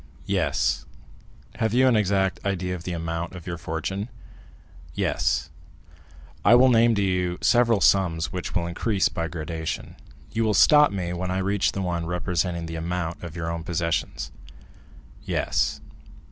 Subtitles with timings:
[0.25, 0.87] "Yes."
[1.59, 4.09] "Have you an exact idea of the amount of your fortune?"
[4.95, 5.51] "Yes."
[6.43, 9.95] "I will name to you several sums which will increase by gradation;
[10.31, 13.63] you will stop me when I reach the one representing the amount of your own
[13.63, 14.31] possessions?"
[15.21, 15.81] "Yes."